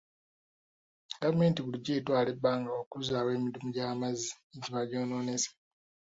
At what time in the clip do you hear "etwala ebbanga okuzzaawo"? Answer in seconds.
1.99-3.29